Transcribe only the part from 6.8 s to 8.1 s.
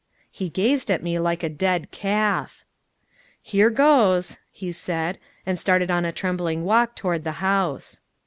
toward the house.